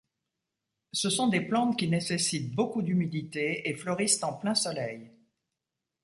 Ce 0.93 1.11
sont 1.11 1.27
des 1.27 1.41
plantes 1.41 1.77
qui 1.77 1.87
nécessitent 1.87 2.55
beaucoup 2.55 2.81
d'humidité, 2.81 3.69
et 3.69 3.75
fleurissent 3.75 4.23
en 4.23 4.33
plein 4.33 4.55
soleil. 4.55 5.11